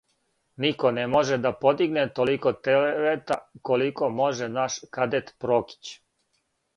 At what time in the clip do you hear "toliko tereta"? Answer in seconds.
2.19-3.37